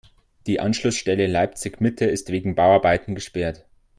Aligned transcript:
Die 0.47 0.59
Anschlussstelle 0.59 1.27
Leipzig-Mitte 1.27 2.05
ist 2.05 2.31
wegen 2.31 2.55
Bauarbeiten 2.55 3.13
gesperrt. 3.13 3.67